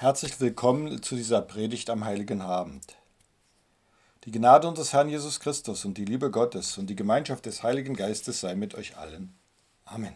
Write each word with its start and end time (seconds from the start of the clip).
Herzlich 0.00 0.40
willkommen 0.40 1.02
zu 1.02 1.14
dieser 1.14 1.42
Predigt 1.42 1.90
am 1.90 2.06
Heiligen 2.06 2.40
Abend. 2.40 2.96
Die 4.24 4.30
Gnade 4.30 4.66
unseres 4.66 4.94
Herrn 4.94 5.10
Jesus 5.10 5.40
Christus 5.40 5.84
und 5.84 5.98
die 5.98 6.06
Liebe 6.06 6.30
Gottes 6.30 6.78
und 6.78 6.86
die 6.86 6.96
Gemeinschaft 6.96 7.44
des 7.44 7.62
Heiligen 7.62 7.94
Geistes 7.94 8.40
sei 8.40 8.54
mit 8.54 8.74
euch 8.74 8.96
allen. 8.96 9.34
Amen. 9.84 10.14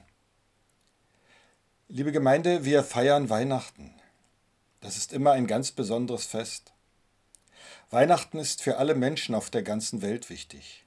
Liebe 1.88 2.12
Gemeinde, 2.12 2.64
wir 2.64 2.82
feiern 2.82 3.28
Weihnachten. 3.28 3.92
Das 4.80 4.96
ist 4.96 5.12
immer 5.12 5.32
ein 5.32 5.46
ganz 5.46 5.70
besonderes 5.70 6.24
Fest. 6.24 6.72
Weihnachten 7.90 8.38
ist 8.38 8.62
für 8.62 8.78
alle 8.78 8.94
Menschen 8.94 9.34
auf 9.34 9.50
der 9.50 9.62
ganzen 9.62 10.00
Welt 10.00 10.30
wichtig. 10.30 10.86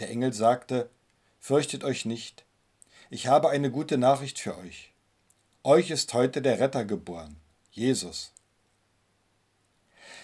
Der 0.00 0.10
Engel 0.10 0.32
sagte, 0.32 0.90
Fürchtet 1.38 1.84
euch 1.84 2.04
nicht, 2.04 2.44
ich 3.10 3.28
habe 3.28 3.50
eine 3.50 3.70
gute 3.70 3.96
Nachricht 3.96 4.40
für 4.40 4.58
euch. 4.58 4.92
Euch 5.62 5.92
ist 5.92 6.12
heute 6.14 6.42
der 6.42 6.58
Retter 6.58 6.84
geboren 6.84 7.36
Jesus. 7.74 8.32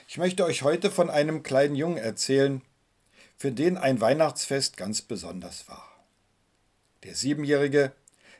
Ich 0.07 0.19
möchte 0.19 0.45
euch 0.45 0.63
heute 0.63 0.89
von 0.89 1.11
einem 1.11 1.43
kleinen 1.43 1.75
Jungen 1.75 1.97
erzählen, 1.97 2.63
für 3.37 3.51
den 3.51 3.77
ein 3.77 4.01
Weihnachtsfest 4.01 4.77
ganz 4.77 5.03
besonders 5.03 5.69
war. 5.69 5.85
Der 7.03 7.17
Siebenjährige 7.17 7.93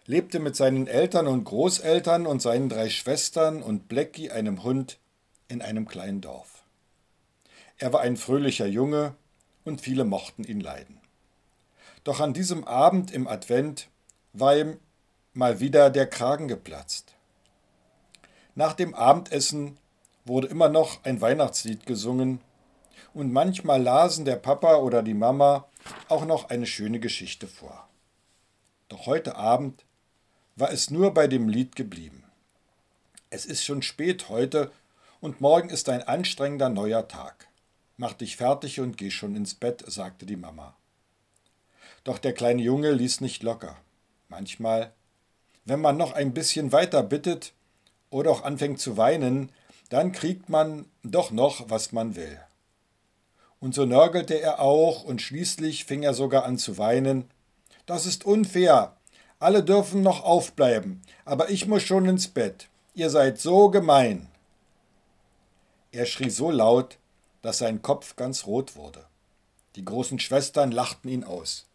lebte 0.07 0.39
mit 0.39 0.55
seinen 0.55 0.87
Eltern 0.87 1.27
und 1.27 1.43
Großeltern 1.43 2.25
und 2.25 2.41
seinen 2.41 2.69
drei 2.69 2.89
Schwestern 2.89 3.65
und 3.65 3.89
Blackie, 3.89 4.31
einem 4.31 4.63
Hund, 4.63 4.99
in 5.49 5.61
einem 5.61 5.89
kleinen 5.89 6.21
Dorf. 6.21 6.63
Er 7.79 7.93
war 7.93 8.03
ein 8.03 8.17
fröhlicher 8.17 8.67
Junge 8.67 9.17
und 9.65 9.81
viele 9.81 10.05
mochten 10.05 10.45
ihn 10.45 10.61
leiden. 10.61 11.01
Doch 12.05 12.21
an 12.21 12.33
diesem 12.33 12.63
Abend 12.63 13.11
im 13.11 13.27
Advent 13.27 13.89
war 14.33 14.57
ihm 14.57 14.79
mal 15.33 15.59
wieder 15.59 15.91
der 15.91 16.07
Kragen 16.07 16.47
geplatzt. 16.47 17.17
Nach 18.61 18.75
dem 18.75 18.95
Abendessen 18.95 19.79
wurde 20.27 20.49
immer 20.49 20.69
noch 20.69 21.03
ein 21.05 21.23
Weihnachtslied 21.23 21.87
gesungen 21.87 22.43
und 23.15 23.33
manchmal 23.33 23.83
lasen 23.83 24.27
der 24.27 24.37
Papa 24.37 24.77
oder 24.77 25.03
die 25.03 25.15
Mama 25.15 25.67
auch 26.11 26.27
noch 26.27 26.51
eine 26.51 26.67
schöne 26.67 27.01
Geschichte 27.01 27.47
vor. 27.47 27.89
Doch 28.91 29.07
heute 29.07 29.37
Abend 29.37 29.87
war 30.57 30.71
es 30.71 30.91
nur 30.91 31.15
bei 31.15 31.27
dem 31.27 31.49
Lied 31.49 31.75
geblieben. 31.75 32.23
Es 33.31 33.47
ist 33.47 33.65
schon 33.65 33.81
spät 33.81 34.29
heute 34.29 34.71
und 35.23 35.41
morgen 35.41 35.71
ist 35.71 35.89
ein 35.89 36.03
anstrengender 36.03 36.69
neuer 36.69 37.09
Tag. 37.09 37.49
Mach 37.97 38.13
dich 38.13 38.37
fertig 38.37 38.79
und 38.79 38.99
geh 38.99 39.11
schon 39.11 39.37
ins 39.37 39.55
Bett, 39.55 39.85
sagte 39.87 40.27
die 40.27 40.37
Mama. 40.37 40.77
Doch 42.05 42.19
der 42.19 42.35
kleine 42.35 42.61
Junge 42.61 42.93
ließ 42.93 43.23
nicht 43.23 43.43
locker. 43.43 43.79
Manchmal, 44.29 44.93
wenn 45.65 45.81
man 45.81 45.97
noch 45.97 46.13
ein 46.13 46.35
bisschen 46.35 46.73
weiter 46.73 47.03
bittet, 47.03 47.55
oder 48.11 48.31
auch 48.31 48.43
anfängt 48.43 48.81
zu 48.81 48.97
weinen, 48.97 49.51
dann 49.89 50.13
kriegt 50.13 50.49
man 50.49 50.87
doch 51.03 51.31
noch, 51.31 51.71
was 51.71 51.93
man 51.93 52.17
will. 52.17 52.41
Und 53.61 53.75
so 53.75 53.85
nörgelte 53.85 54.41
er 54.41 54.61
auch 54.61 55.05
und 55.05 55.21
schließlich 55.21 55.85
fing 55.85 56.03
er 56.03 56.15
sogar 56.15 56.45
an 56.45 56.59
zu 56.59 56.79
weinen. 56.79 57.31
Das 57.87 58.07
ist 58.07 58.25
unfair. 58.25 58.97
Alle 59.39 59.63
dürfen 59.63 60.03
noch 60.03 60.23
aufbleiben, 60.25 61.03
aber 61.25 61.51
ich 61.51 61.67
muss 61.67 61.83
schon 61.83 62.07
ins 62.07 62.29
Bett. 62.29 62.69
Ihr 62.95 63.11
seid 63.11 63.39
so 63.39 63.71
gemein. 63.71 64.29
Er 65.93 66.07
schrie 66.07 66.31
so 66.31 66.51
laut, 66.51 66.99
dass 67.43 67.59
sein 67.59 67.83
Kopf 67.83 68.17
ganz 68.17 68.47
rot 68.47 68.77
wurde. 68.77 69.07
Die 69.77 69.85
großen 69.85 70.19
Schwestern 70.19 70.73
lachten 70.73 71.09
ihn 71.09 71.25
aus. 71.25 71.70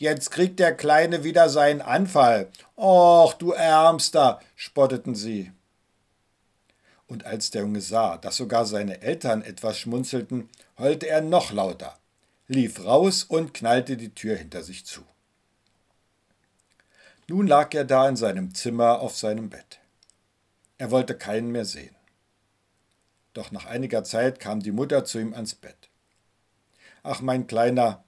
Jetzt 0.00 0.30
kriegt 0.30 0.58
der 0.60 0.74
Kleine 0.74 1.24
wieder 1.24 1.50
seinen 1.50 1.82
Anfall. 1.82 2.50
Och, 2.74 3.34
du 3.34 3.52
Ärmster, 3.52 4.40
spotteten 4.56 5.14
sie. 5.14 5.52
Und 7.06 7.26
als 7.26 7.50
der 7.50 7.60
Junge 7.60 7.82
sah, 7.82 8.16
dass 8.16 8.38
sogar 8.38 8.64
seine 8.64 9.02
Eltern 9.02 9.42
etwas 9.42 9.78
schmunzelten, 9.78 10.48
heulte 10.78 11.06
er 11.06 11.20
noch 11.20 11.52
lauter, 11.52 11.98
lief 12.48 12.82
raus 12.82 13.24
und 13.24 13.52
knallte 13.52 13.98
die 13.98 14.14
Tür 14.14 14.36
hinter 14.36 14.62
sich 14.62 14.86
zu. 14.86 15.02
Nun 17.28 17.46
lag 17.46 17.74
er 17.74 17.84
da 17.84 18.08
in 18.08 18.16
seinem 18.16 18.54
Zimmer 18.54 19.00
auf 19.00 19.18
seinem 19.18 19.50
Bett. 19.50 19.80
Er 20.78 20.90
wollte 20.90 21.14
keinen 21.14 21.52
mehr 21.52 21.66
sehen. 21.66 21.94
Doch 23.34 23.50
nach 23.50 23.66
einiger 23.66 24.02
Zeit 24.02 24.40
kam 24.40 24.60
die 24.60 24.72
Mutter 24.72 25.04
zu 25.04 25.18
ihm 25.18 25.34
ans 25.34 25.54
Bett. 25.54 25.90
Ach, 27.02 27.20
mein 27.20 27.46
Kleiner, 27.46 28.02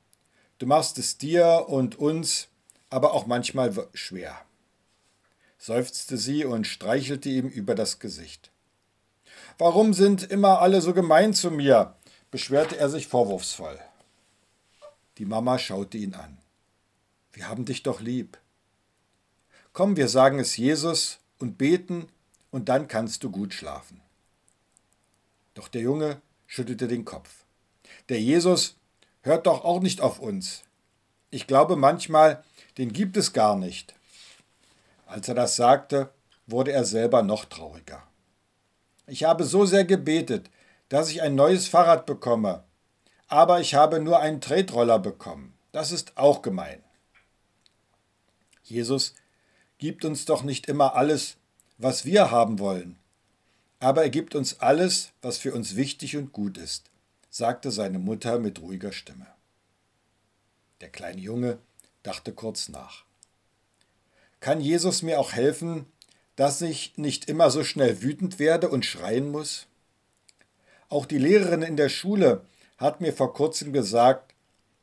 Du 0.62 0.68
machst 0.68 0.96
es 0.96 1.18
dir 1.18 1.64
und 1.66 1.98
uns 1.98 2.46
aber 2.88 3.14
auch 3.14 3.26
manchmal 3.26 3.88
schwer, 3.94 4.40
seufzte 5.58 6.16
sie 6.16 6.44
und 6.44 6.68
streichelte 6.68 7.28
ihm 7.28 7.48
über 7.48 7.74
das 7.74 7.98
Gesicht. 7.98 8.52
Warum 9.58 9.92
sind 9.92 10.22
immer 10.22 10.60
alle 10.60 10.80
so 10.80 10.94
gemein 10.94 11.34
zu 11.34 11.50
mir? 11.50 11.96
beschwerte 12.30 12.76
er 12.76 12.88
sich 12.88 13.08
vorwurfsvoll. 13.08 13.76
Die 15.18 15.24
Mama 15.24 15.58
schaute 15.58 15.98
ihn 15.98 16.14
an. 16.14 16.38
Wir 17.32 17.48
haben 17.48 17.64
dich 17.64 17.82
doch 17.82 18.00
lieb. 18.00 18.38
Komm, 19.72 19.96
wir 19.96 20.06
sagen 20.06 20.38
es 20.38 20.56
Jesus 20.56 21.18
und 21.40 21.58
beten, 21.58 22.06
und 22.52 22.68
dann 22.68 22.86
kannst 22.86 23.24
du 23.24 23.32
gut 23.32 23.52
schlafen. 23.52 24.00
Doch 25.54 25.66
der 25.66 25.80
Junge 25.80 26.22
schüttelte 26.46 26.86
den 26.86 27.04
Kopf. 27.04 27.46
Der 28.08 28.20
Jesus 28.20 28.76
hört 29.22 29.46
doch 29.46 29.64
auch 29.64 29.80
nicht 29.80 30.00
auf 30.00 30.18
uns. 30.18 30.62
Ich 31.30 31.46
glaube 31.46 31.76
manchmal, 31.76 32.44
den 32.78 32.92
gibt 32.92 33.16
es 33.16 33.32
gar 33.32 33.56
nicht. 33.56 33.94
Als 35.06 35.28
er 35.28 35.34
das 35.34 35.56
sagte, 35.56 36.10
wurde 36.46 36.72
er 36.72 36.84
selber 36.84 37.22
noch 37.22 37.44
trauriger. 37.44 38.02
Ich 39.06 39.24
habe 39.24 39.44
so 39.44 39.64
sehr 39.64 39.84
gebetet, 39.84 40.50
dass 40.88 41.10
ich 41.10 41.22
ein 41.22 41.34
neues 41.34 41.68
Fahrrad 41.68 42.06
bekomme, 42.06 42.64
aber 43.28 43.60
ich 43.60 43.74
habe 43.74 44.00
nur 44.00 44.20
einen 44.20 44.40
Tretroller 44.40 44.98
bekommen. 44.98 45.54
Das 45.70 45.90
ist 45.90 46.16
auch 46.16 46.42
gemein. 46.42 46.82
Jesus 48.62 49.14
gibt 49.78 50.04
uns 50.04 50.24
doch 50.26 50.42
nicht 50.42 50.66
immer 50.66 50.94
alles, 50.94 51.36
was 51.78 52.04
wir 52.04 52.30
haben 52.30 52.58
wollen, 52.58 52.98
aber 53.80 54.02
er 54.02 54.10
gibt 54.10 54.34
uns 54.34 54.60
alles, 54.60 55.12
was 55.22 55.38
für 55.38 55.54
uns 55.54 55.76
wichtig 55.76 56.16
und 56.16 56.32
gut 56.32 56.58
ist 56.58 56.91
sagte 57.32 57.70
seine 57.70 57.98
Mutter 57.98 58.38
mit 58.38 58.60
ruhiger 58.60 58.92
Stimme. 58.92 59.26
Der 60.82 60.90
kleine 60.90 61.20
Junge 61.20 61.58
dachte 62.02 62.32
kurz 62.32 62.68
nach. 62.68 63.06
Kann 64.40 64.60
Jesus 64.60 65.00
mir 65.00 65.18
auch 65.18 65.32
helfen, 65.32 65.86
dass 66.36 66.60
ich 66.60 66.98
nicht 66.98 67.30
immer 67.30 67.50
so 67.50 67.64
schnell 67.64 68.02
wütend 68.02 68.38
werde 68.38 68.68
und 68.68 68.84
schreien 68.84 69.30
muss? 69.30 69.66
Auch 70.90 71.06
die 71.06 71.16
Lehrerin 71.16 71.62
in 71.62 71.78
der 71.78 71.88
Schule 71.88 72.44
hat 72.76 73.00
mir 73.00 73.14
vor 73.14 73.32
kurzem 73.32 73.72
gesagt, 73.72 74.34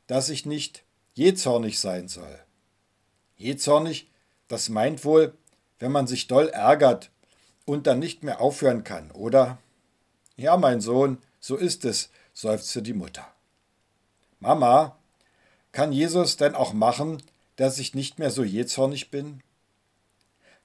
dass 0.08 0.28
ich 0.28 0.44
nicht 0.44 0.82
jähzornig 1.14 1.78
sein 1.78 2.08
soll. 2.08 2.36
Jähzornig, 3.36 4.10
das 4.48 4.70
meint 4.70 5.04
wohl, 5.04 5.34
wenn 5.78 5.92
man 5.92 6.08
sich 6.08 6.26
doll 6.26 6.48
ärgert 6.48 7.12
und 7.64 7.86
dann 7.86 8.00
nicht 8.00 8.24
mehr 8.24 8.40
aufhören 8.40 8.82
kann, 8.82 9.12
oder? 9.12 9.58
Ja, 10.34 10.56
mein 10.56 10.80
Sohn, 10.80 11.18
so 11.38 11.56
ist 11.56 11.84
es, 11.84 12.10
seufzte 12.40 12.80
die 12.80 12.94
Mutter. 12.94 13.26
Mama, 14.38 14.96
kann 15.72 15.92
Jesus 15.92 16.36
denn 16.36 16.54
auch 16.54 16.72
machen, 16.72 17.22
dass 17.56 17.78
ich 17.78 17.94
nicht 17.94 18.18
mehr 18.18 18.30
so 18.30 18.42
jähzornig 18.42 19.10
bin? 19.10 19.42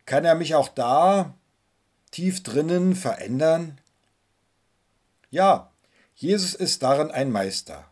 Kann 0.05 0.23
er 0.23 0.35
mich 0.35 0.55
auch 0.55 0.69
da, 0.69 1.33
tief 2.11 2.43
drinnen, 2.43 2.95
verändern? 2.95 3.81
Ja, 5.29 5.71
Jesus 6.15 6.53
ist 6.53 6.81
darin 6.81 7.11
ein 7.11 7.31
Meister. 7.31 7.85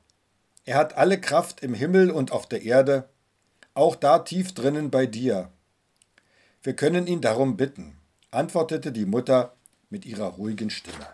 Er 0.64 0.78
hat 0.78 0.96
alle 0.96 1.20
Kraft 1.20 1.62
im 1.62 1.74
Himmel 1.74 2.10
und 2.10 2.32
auf 2.32 2.48
der 2.48 2.62
Erde, 2.62 3.10
auch 3.74 3.98
da 3.98 4.20
tief 4.20 4.54
drinnen 4.54 4.92
bei 4.92 5.06
dir. 5.06 5.52
Wir 6.62 6.74
können 6.74 7.06
ihn 7.06 7.20
darum 7.20 7.58
bitten, 7.58 7.98
antwortete 8.32 8.94
die 8.94 9.06
Mutter 9.06 9.54
mit 9.90 10.06
ihrer 10.06 10.28
ruhigen 10.28 10.70
Stimme. 10.70 11.08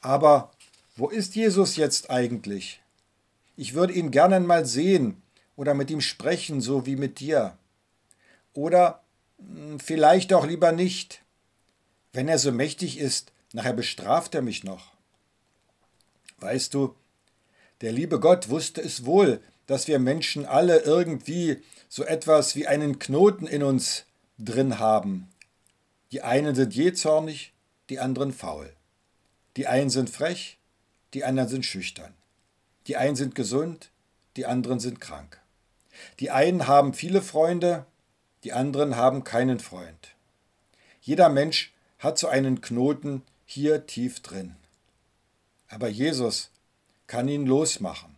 Aber 0.00 0.50
wo 0.98 1.08
ist 1.08 1.36
Jesus 1.36 1.76
jetzt 1.76 2.10
eigentlich? 2.10 2.82
Ich 3.56 3.74
würde 3.74 3.92
ihn 3.92 4.10
gerne 4.10 4.40
mal 4.40 4.66
sehen 4.66 5.22
oder 5.54 5.72
mit 5.72 5.90
ihm 5.90 6.00
sprechen, 6.00 6.60
so 6.60 6.86
wie 6.86 6.96
mit 6.96 7.20
dir. 7.20 7.56
Oder 8.52 9.00
hm, 9.38 9.78
vielleicht 9.78 10.32
auch 10.32 10.44
lieber 10.44 10.72
nicht. 10.72 11.22
Wenn 12.12 12.26
er 12.26 12.38
so 12.38 12.50
mächtig 12.50 12.98
ist, 12.98 13.32
nachher 13.52 13.74
bestraft 13.74 14.34
er 14.34 14.42
mich 14.42 14.64
noch. 14.64 14.92
Weißt 16.38 16.74
du, 16.74 16.96
der 17.80 17.92
liebe 17.92 18.18
Gott 18.18 18.48
wusste 18.48 18.80
es 18.80 19.04
wohl, 19.04 19.40
dass 19.66 19.86
wir 19.86 20.00
Menschen 20.00 20.46
alle 20.46 20.80
irgendwie 20.80 21.62
so 21.88 22.02
etwas 22.02 22.56
wie 22.56 22.66
einen 22.66 22.98
Knoten 22.98 23.46
in 23.46 23.62
uns 23.62 24.04
drin 24.38 24.80
haben. 24.80 25.28
Die 26.10 26.22
einen 26.22 26.56
sind 26.56 26.74
jähzornig, 26.74 27.52
die 27.88 28.00
anderen 28.00 28.32
faul. 28.32 28.72
Die 29.56 29.68
einen 29.68 29.90
sind 29.90 30.10
frech, 30.10 30.57
die 31.14 31.24
anderen 31.24 31.48
sind 31.48 31.64
schüchtern. 31.64 32.14
Die 32.86 32.96
einen 32.96 33.16
sind 33.16 33.34
gesund, 33.34 33.90
die 34.36 34.46
anderen 34.46 34.80
sind 34.80 35.00
krank. 35.00 35.40
Die 36.20 36.30
einen 36.30 36.66
haben 36.66 36.94
viele 36.94 37.22
Freunde, 37.22 37.86
die 38.44 38.52
anderen 38.52 38.96
haben 38.96 39.24
keinen 39.24 39.58
Freund. 39.58 40.14
Jeder 41.00 41.28
Mensch 41.28 41.72
hat 41.98 42.18
so 42.18 42.28
einen 42.28 42.60
Knoten 42.60 43.22
hier 43.44 43.86
tief 43.86 44.20
drin. 44.20 44.54
Aber 45.68 45.88
Jesus 45.88 46.50
kann 47.06 47.28
ihn 47.28 47.46
losmachen. 47.46 48.14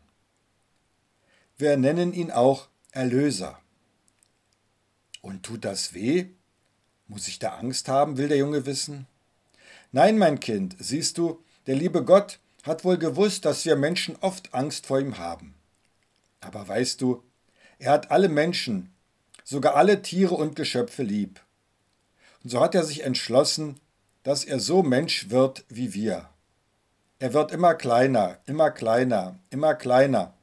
Wir 1.57 1.77
nennen 1.77 2.13
ihn 2.13 2.31
auch 2.31 2.69
Erlöser. 2.93 3.61
Und 5.23 5.43
tut 5.45 5.65
das 5.65 5.95
weh? 5.95 6.27
Muss 7.07 7.29
ich 7.29 7.39
da 7.39 7.57
Angst 7.57 7.89
haben, 7.89 8.17
will 8.17 8.29
der 8.29 8.39
Junge 8.39 8.67
wissen. 8.67 9.07
Nein, 9.93 10.19
mein 10.19 10.41
Kind, 10.41 10.77
siehst 10.79 11.19
du, 11.19 11.43
der 11.67 11.77
liebe 11.77 12.05
Gott 12.05 12.39
hat 12.65 12.85
wohl 12.85 12.99
gewusst, 12.99 13.45
dass 13.45 13.65
wir 13.65 13.77
Menschen 13.77 14.17
oft 14.21 14.55
Angst 14.55 14.87
vor 14.87 15.01
ihm 15.01 15.19
haben. 15.19 15.55
Aber 16.41 16.67
weißt 16.67 17.01
du, 17.01 17.23
er 17.79 17.93
hat 17.93 18.11
alle 18.11 18.29
Menschen, 18.29 18.93
sogar 19.45 19.75
alle 19.77 20.03
Tiere 20.03 20.35
und 20.35 20.57
Geschöpfe 20.57 21.03
lieb. 21.03 21.41
Und 22.43 22.51
so 22.51 22.61
hat 22.61 22.75
er 22.75 22.85
sich 22.85 23.05
entschlossen, 23.05 23.81
dass 24.23 24.45
er 24.45 24.61
so 24.61 24.83
Mensch 24.83 25.31
wird 25.31 25.65
wie 25.69 25.95
wir. 25.95 26.29
Er 27.19 27.33
wird 27.35 27.53
immer 27.53 27.75
kleiner, 27.75 28.39
immer 28.47 28.71
kleiner, 28.71 29.39
immer 29.51 29.75
kleiner. 29.75 30.35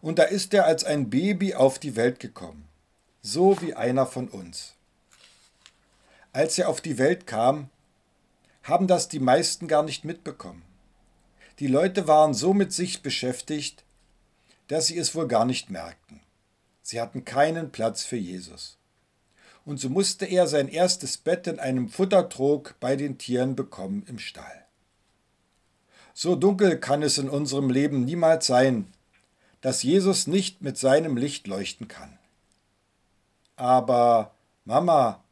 Und 0.00 0.18
da 0.18 0.24
ist 0.24 0.54
er 0.54 0.66
als 0.66 0.84
ein 0.84 1.10
Baby 1.10 1.54
auf 1.54 1.78
die 1.78 1.96
Welt 1.96 2.20
gekommen, 2.20 2.68
so 3.20 3.60
wie 3.60 3.74
einer 3.74 4.06
von 4.06 4.28
uns. 4.28 4.74
Als 6.32 6.58
er 6.58 6.68
auf 6.68 6.80
die 6.80 6.98
Welt 6.98 7.26
kam, 7.26 7.68
haben 8.62 8.86
das 8.86 9.08
die 9.08 9.20
meisten 9.20 9.68
gar 9.68 9.82
nicht 9.82 10.04
mitbekommen. 10.04 10.62
Die 11.62 11.68
Leute 11.68 12.08
waren 12.08 12.34
so 12.34 12.54
mit 12.54 12.72
sich 12.72 13.02
beschäftigt, 13.02 13.84
dass 14.66 14.88
sie 14.88 14.98
es 14.98 15.14
wohl 15.14 15.28
gar 15.28 15.44
nicht 15.44 15.70
merkten. 15.70 16.18
Sie 16.82 17.00
hatten 17.00 17.24
keinen 17.24 17.70
Platz 17.70 18.02
für 18.02 18.16
Jesus. 18.16 18.78
Und 19.64 19.78
so 19.78 19.88
musste 19.88 20.26
er 20.26 20.48
sein 20.48 20.66
erstes 20.66 21.18
Bett 21.18 21.46
in 21.46 21.60
einem 21.60 21.88
Futtertrog 21.88 22.74
bei 22.80 22.96
den 22.96 23.16
Tieren 23.16 23.54
bekommen 23.54 24.04
im 24.08 24.18
Stall. 24.18 24.64
So 26.14 26.34
dunkel 26.34 26.78
kann 26.78 27.00
es 27.00 27.16
in 27.16 27.28
unserem 27.28 27.70
Leben 27.70 28.04
niemals 28.04 28.48
sein, 28.48 28.92
dass 29.60 29.84
Jesus 29.84 30.26
nicht 30.26 30.62
mit 30.62 30.76
seinem 30.78 31.16
Licht 31.16 31.46
leuchten 31.46 31.86
kann. 31.86 32.18
Aber, 33.54 34.34
Mama, 34.64 35.22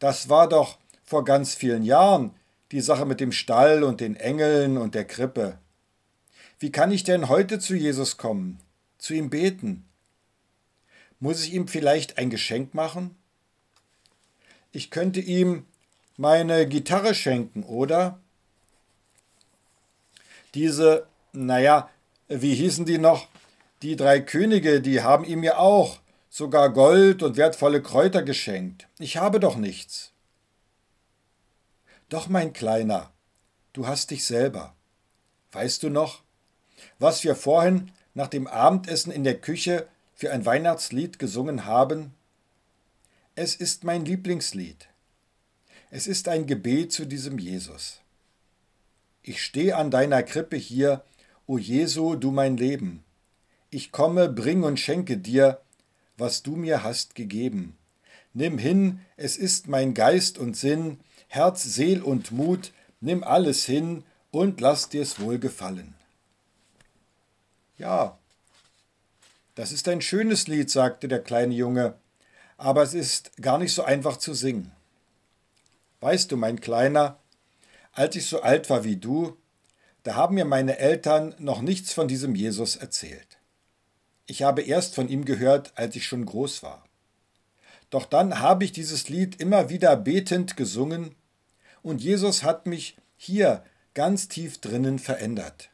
das 0.00 0.28
war 0.28 0.50
doch 0.50 0.76
vor 1.02 1.24
ganz 1.24 1.54
vielen 1.54 1.82
Jahren 1.82 2.34
die 2.72 2.82
Sache 2.82 3.06
mit 3.06 3.20
dem 3.20 3.32
Stall 3.32 3.84
und 3.84 4.02
den 4.02 4.16
Engeln 4.16 4.76
und 4.76 4.94
der 4.94 5.06
Krippe. 5.06 5.61
Wie 6.62 6.70
kann 6.70 6.92
ich 6.92 7.02
denn 7.02 7.28
heute 7.28 7.58
zu 7.58 7.74
Jesus 7.74 8.18
kommen, 8.18 8.60
zu 8.96 9.14
ihm 9.14 9.30
beten? 9.30 9.84
Muss 11.18 11.42
ich 11.42 11.54
ihm 11.54 11.66
vielleicht 11.66 12.18
ein 12.18 12.30
Geschenk 12.30 12.72
machen? 12.72 13.16
Ich 14.70 14.92
könnte 14.92 15.18
ihm 15.18 15.66
meine 16.16 16.68
Gitarre 16.68 17.16
schenken, 17.16 17.64
oder? 17.64 18.20
Diese, 20.54 21.08
naja, 21.32 21.90
wie 22.28 22.54
hießen 22.54 22.86
die 22.86 22.98
noch? 22.98 23.26
Die 23.82 23.96
drei 23.96 24.20
Könige, 24.20 24.80
die 24.80 25.02
haben 25.02 25.24
ihm 25.24 25.42
ja 25.42 25.56
auch 25.56 25.98
sogar 26.30 26.72
Gold 26.72 27.24
und 27.24 27.36
wertvolle 27.36 27.82
Kräuter 27.82 28.22
geschenkt. 28.22 28.86
Ich 29.00 29.16
habe 29.16 29.40
doch 29.40 29.56
nichts. 29.56 30.12
Doch, 32.08 32.28
mein 32.28 32.52
Kleiner, 32.52 33.10
du 33.72 33.88
hast 33.88 34.12
dich 34.12 34.24
selber. 34.24 34.76
Weißt 35.50 35.82
du 35.82 35.90
noch, 35.90 36.22
was 36.98 37.24
wir 37.24 37.34
vorhin 37.34 37.90
nach 38.14 38.28
dem 38.28 38.46
Abendessen 38.46 39.12
in 39.12 39.24
der 39.24 39.40
Küche 39.40 39.86
für 40.14 40.32
ein 40.32 40.44
Weihnachtslied 40.44 41.18
gesungen 41.18 41.64
haben? 41.64 42.14
Es 43.34 43.54
ist 43.54 43.84
mein 43.84 44.04
Lieblingslied. 44.04 44.88
Es 45.90 46.06
ist 46.06 46.28
ein 46.28 46.46
Gebet 46.46 46.92
zu 46.92 47.06
diesem 47.06 47.38
Jesus. 47.38 48.00
Ich 49.22 49.42
stehe 49.42 49.76
an 49.76 49.90
deiner 49.90 50.22
Krippe 50.22 50.56
hier, 50.56 51.04
o 51.46 51.58
Jesu, 51.58 52.16
du 52.16 52.30
mein 52.30 52.56
Leben. 52.56 53.04
Ich 53.70 53.92
komme, 53.92 54.28
bring 54.28 54.62
und 54.64 54.80
schenke 54.80 55.16
dir, 55.16 55.60
was 56.16 56.42
du 56.42 56.56
mir 56.56 56.82
hast 56.82 57.14
gegeben. 57.14 57.76
Nimm 58.34 58.58
hin, 58.58 59.00
es 59.16 59.36
ist 59.36 59.68
mein 59.68 59.94
Geist 59.94 60.38
und 60.38 60.56
Sinn, 60.56 60.98
Herz, 61.28 61.62
Seel 61.62 62.02
und 62.02 62.32
Mut, 62.32 62.72
nimm 63.00 63.24
alles 63.24 63.64
hin 63.64 64.04
und 64.30 64.60
lass 64.60 64.88
dir's 64.88 65.20
wohl 65.20 65.38
gefallen. 65.38 65.94
Ja, 67.82 68.16
das 69.56 69.72
ist 69.72 69.88
ein 69.88 70.00
schönes 70.00 70.46
Lied, 70.46 70.70
sagte 70.70 71.08
der 71.08 71.20
kleine 71.20 71.52
Junge, 71.52 71.94
aber 72.56 72.84
es 72.84 72.94
ist 72.94 73.36
gar 73.42 73.58
nicht 73.58 73.74
so 73.74 73.82
einfach 73.82 74.18
zu 74.18 74.34
singen. 74.34 74.70
Weißt 75.98 76.30
du, 76.30 76.36
mein 76.36 76.60
Kleiner, 76.60 77.18
als 77.90 78.14
ich 78.14 78.26
so 78.26 78.40
alt 78.40 78.70
war 78.70 78.84
wie 78.84 78.98
du, 78.98 79.36
da 80.04 80.14
haben 80.14 80.36
mir 80.36 80.44
meine 80.44 80.78
Eltern 80.78 81.34
noch 81.38 81.60
nichts 81.60 81.92
von 81.92 82.06
diesem 82.06 82.36
Jesus 82.36 82.76
erzählt. 82.76 83.38
Ich 84.26 84.44
habe 84.44 84.62
erst 84.62 84.94
von 84.94 85.08
ihm 85.08 85.24
gehört, 85.24 85.72
als 85.74 85.96
ich 85.96 86.06
schon 86.06 86.24
groß 86.24 86.62
war. 86.62 86.84
Doch 87.90 88.06
dann 88.06 88.38
habe 88.38 88.64
ich 88.64 88.70
dieses 88.70 89.08
Lied 89.08 89.40
immer 89.40 89.70
wieder 89.70 89.96
betend 89.96 90.56
gesungen 90.56 91.16
und 91.82 92.00
Jesus 92.00 92.44
hat 92.44 92.66
mich 92.66 92.96
hier 93.16 93.64
ganz 93.94 94.28
tief 94.28 94.60
drinnen 94.60 95.00
verändert. 95.00 95.71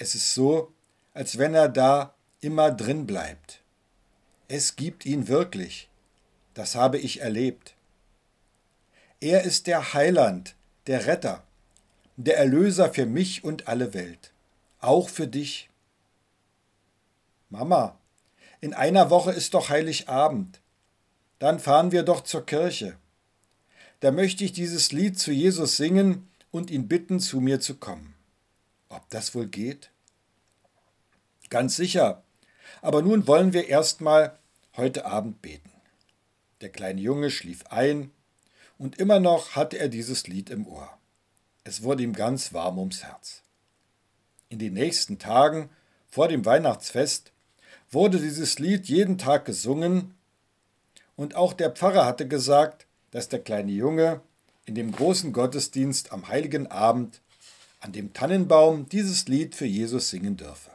Es 0.00 0.14
ist 0.14 0.32
so, 0.32 0.72
als 1.12 1.36
wenn 1.36 1.52
er 1.52 1.68
da 1.68 2.14
immer 2.40 2.70
drin 2.70 3.06
bleibt. 3.06 3.60
Es 4.48 4.74
gibt 4.74 5.04
ihn 5.04 5.28
wirklich. 5.28 5.90
Das 6.54 6.74
habe 6.74 6.96
ich 6.96 7.20
erlebt. 7.20 7.74
Er 9.20 9.42
ist 9.42 9.66
der 9.66 9.92
Heiland, 9.92 10.56
der 10.86 11.06
Retter, 11.06 11.44
der 12.16 12.38
Erlöser 12.38 12.90
für 12.94 13.04
mich 13.04 13.44
und 13.44 13.68
alle 13.68 13.92
Welt, 13.92 14.32
auch 14.80 15.10
für 15.10 15.28
dich. 15.28 15.68
Mama, 17.50 17.98
in 18.62 18.72
einer 18.72 19.10
Woche 19.10 19.32
ist 19.32 19.52
doch 19.52 19.68
Heiligabend. 19.68 20.62
Dann 21.38 21.58
fahren 21.58 21.92
wir 21.92 22.04
doch 22.04 22.22
zur 22.22 22.46
Kirche. 22.46 22.96
Da 24.00 24.12
möchte 24.12 24.44
ich 24.44 24.52
dieses 24.52 24.92
Lied 24.92 25.18
zu 25.18 25.30
Jesus 25.30 25.76
singen 25.76 26.30
und 26.50 26.70
ihn 26.70 26.88
bitten, 26.88 27.20
zu 27.20 27.42
mir 27.42 27.60
zu 27.60 27.74
kommen. 27.74 28.09
Ob 28.90 29.08
das 29.08 29.34
wohl 29.34 29.46
geht? 29.46 29.90
Ganz 31.48 31.76
sicher. 31.76 32.22
Aber 32.82 33.02
nun 33.02 33.26
wollen 33.26 33.52
wir 33.52 33.68
erstmal 33.68 34.38
heute 34.76 35.06
Abend 35.06 35.40
beten. 35.40 35.70
Der 36.60 36.68
kleine 36.68 37.00
Junge 37.00 37.30
schlief 37.30 37.64
ein 37.68 38.10
und 38.78 38.98
immer 38.98 39.20
noch 39.20 39.56
hatte 39.56 39.78
er 39.78 39.88
dieses 39.88 40.26
Lied 40.26 40.50
im 40.50 40.66
Ohr. 40.66 40.98
Es 41.64 41.82
wurde 41.82 42.02
ihm 42.02 42.12
ganz 42.12 42.52
warm 42.52 42.78
ums 42.78 43.02
Herz. 43.02 43.42
In 44.48 44.58
den 44.58 44.74
nächsten 44.74 45.18
Tagen 45.18 45.70
vor 46.08 46.28
dem 46.28 46.44
Weihnachtsfest 46.44 47.32
wurde 47.90 48.18
dieses 48.18 48.58
Lied 48.58 48.86
jeden 48.86 49.18
Tag 49.18 49.44
gesungen 49.44 50.14
und 51.16 51.36
auch 51.36 51.52
der 51.52 51.70
Pfarrer 51.70 52.06
hatte 52.06 52.26
gesagt, 52.26 52.86
dass 53.12 53.28
der 53.28 53.40
kleine 53.40 53.72
Junge 53.72 54.20
in 54.64 54.74
dem 54.74 54.92
großen 54.92 55.32
Gottesdienst 55.32 56.12
am 56.12 56.28
heiligen 56.28 56.66
Abend 56.66 57.20
an 57.80 57.92
dem 57.92 58.12
Tannenbaum 58.12 58.88
dieses 58.88 59.26
Lied 59.26 59.54
für 59.54 59.66
Jesus 59.66 60.10
singen 60.10 60.36
dürfe. 60.36 60.70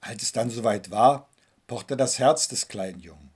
Als 0.00 0.22
es 0.22 0.32
dann 0.32 0.50
soweit 0.50 0.90
war, 0.90 1.28
pochte 1.66 1.96
das 1.96 2.18
Herz 2.18 2.48
des 2.48 2.68
kleinen 2.68 3.00
Jungen. 3.00 3.30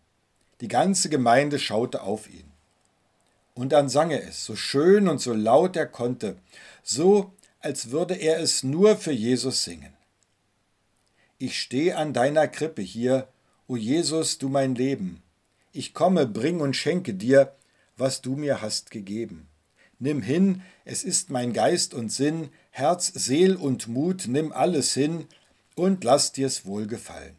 Die 0.60 0.68
ganze 0.68 1.10
Gemeinde 1.10 1.58
schaute 1.58 2.02
auf 2.02 2.28
ihn. 2.28 2.50
Und 3.54 3.70
dann 3.70 3.88
sang 3.88 4.10
er 4.10 4.26
es, 4.26 4.44
so 4.44 4.56
schön 4.56 5.06
und 5.06 5.20
so 5.20 5.32
laut 5.32 5.76
er 5.76 5.86
konnte, 5.86 6.36
so 6.82 7.32
als 7.60 7.90
würde 7.90 8.14
er 8.14 8.40
es 8.40 8.62
nur 8.62 8.96
für 8.96 9.12
Jesus 9.12 9.62
singen. 9.64 9.92
Ich 11.38 11.60
stehe 11.60 11.96
an 11.96 12.12
deiner 12.12 12.48
Krippe 12.48 12.82
hier, 12.82 13.28
o 13.68 13.76
Jesus, 13.76 14.38
du 14.38 14.48
mein 14.48 14.74
Leben. 14.74 15.22
Ich 15.72 15.94
komme, 15.94 16.26
bring 16.26 16.60
und 16.60 16.74
schenke 16.74 17.14
dir, 17.14 17.54
was 17.96 18.22
du 18.22 18.36
mir 18.36 18.60
hast 18.60 18.90
gegeben. 18.90 19.48
Nimm 20.04 20.20
hin, 20.20 20.61
es 20.84 21.02
ist 21.02 21.30
mein 21.30 21.54
Geist 21.54 21.94
und 21.94 22.12
Sinn, 22.12 22.50
Herz, 22.70 23.06
Seel 23.06 23.56
und 23.56 23.88
Mut, 23.88 24.26
nimm 24.28 24.52
alles 24.52 24.92
hin 24.92 25.26
und 25.75 26.04
lass 26.04 26.32
dir's 26.32 26.66
wohlgefallen. 26.66 27.37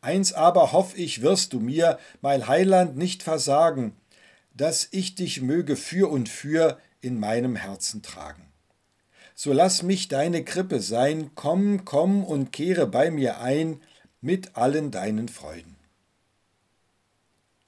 Eins 0.00 0.32
aber 0.32 0.72
hoff 0.72 0.98
ich, 0.98 1.22
wirst 1.22 1.52
du 1.52 1.60
mir, 1.60 1.98
mein 2.20 2.48
Heiland, 2.48 2.96
nicht 2.96 3.22
versagen, 3.22 3.94
dass 4.52 4.88
ich 4.90 5.14
dich 5.14 5.40
möge 5.40 5.76
für 5.76 6.10
und 6.10 6.28
für 6.28 6.78
in 7.00 7.20
meinem 7.20 7.54
Herzen 7.54 8.02
tragen 8.02 8.44
so 9.34 9.52
lass 9.52 9.82
mich 9.82 10.08
deine 10.08 10.44
Krippe 10.44 10.80
sein, 10.80 11.32
komm, 11.34 11.84
komm 11.84 12.24
und 12.24 12.52
kehre 12.52 12.86
bei 12.86 13.10
mir 13.10 13.40
ein 13.40 13.80
mit 14.20 14.56
allen 14.56 14.90
deinen 14.90 15.28
Freuden. 15.28 15.76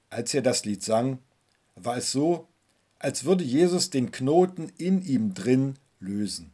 Als 0.08 0.32
er 0.32 0.42
das 0.42 0.64
Lied 0.64 0.82
sang, 0.82 1.18
war 1.74 1.96
es 1.96 2.12
so, 2.12 2.46
als 2.98 3.24
würde 3.24 3.44
Jesus 3.44 3.90
den 3.90 4.10
Knoten 4.10 4.72
in 4.78 5.02
ihm 5.02 5.34
drin 5.34 5.76
lösen. 6.00 6.52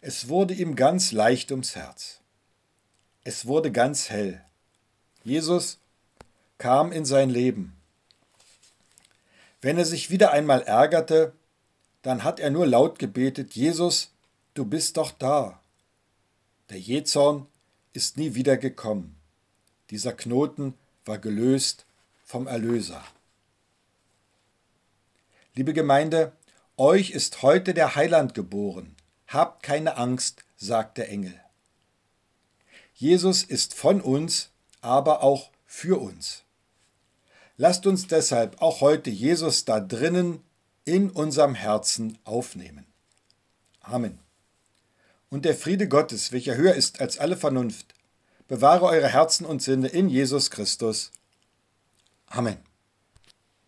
Es 0.00 0.28
wurde 0.28 0.54
ihm 0.54 0.76
ganz 0.76 1.12
leicht 1.12 1.50
ums 1.50 1.76
Herz. 1.76 2.20
Es 3.22 3.46
wurde 3.46 3.72
ganz 3.72 4.10
hell. 4.10 4.44
Jesus 5.22 5.78
kam 6.58 6.92
in 6.92 7.04
sein 7.04 7.30
Leben. 7.30 7.74
Wenn 9.62 9.78
er 9.78 9.86
sich 9.86 10.10
wieder 10.10 10.30
einmal 10.32 10.62
ärgerte, 10.62 11.32
dann 12.02 12.22
hat 12.22 12.38
er 12.38 12.50
nur 12.50 12.66
laut 12.66 12.98
gebetet, 12.98 13.54
Jesus, 13.54 14.12
du 14.52 14.66
bist 14.66 14.98
doch 14.98 15.10
da. 15.10 15.58
Der 16.68 16.78
Jezorn 16.78 17.46
ist 17.94 18.18
nie 18.18 18.34
wieder 18.34 18.58
gekommen. 18.58 19.16
Dieser 19.88 20.12
Knoten 20.12 20.74
war 21.06 21.18
gelöst 21.18 21.86
vom 22.26 22.46
Erlöser. 22.46 23.02
Liebe 25.56 25.72
Gemeinde, 25.72 26.32
euch 26.76 27.10
ist 27.12 27.42
heute 27.42 27.74
der 27.74 27.94
Heiland 27.94 28.34
geboren. 28.34 28.96
Habt 29.28 29.62
keine 29.62 29.96
Angst, 29.96 30.44
sagt 30.56 30.98
der 30.98 31.08
Engel. 31.08 31.40
Jesus 32.94 33.44
ist 33.44 33.72
von 33.72 34.00
uns, 34.00 34.50
aber 34.80 35.22
auch 35.22 35.50
für 35.64 36.00
uns. 36.00 36.42
Lasst 37.56 37.86
uns 37.86 38.08
deshalb 38.08 38.60
auch 38.60 38.80
heute 38.80 39.10
Jesus 39.10 39.64
da 39.64 39.78
drinnen 39.78 40.42
in 40.84 41.08
unserem 41.08 41.54
Herzen 41.54 42.18
aufnehmen. 42.24 42.84
Amen. 43.80 44.18
Und 45.30 45.44
der 45.44 45.54
Friede 45.54 45.86
Gottes, 45.86 46.32
welcher 46.32 46.56
höher 46.56 46.74
ist 46.74 47.00
als 47.00 47.18
alle 47.18 47.36
Vernunft, 47.36 47.94
bewahre 48.48 48.86
eure 48.86 49.08
Herzen 49.08 49.46
und 49.46 49.62
Sinne 49.62 49.86
in 49.86 50.08
Jesus 50.08 50.50
Christus. 50.50 51.12
Amen. 52.26 52.58